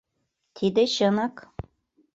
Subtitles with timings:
[0.55, 1.35] Тиде чынак!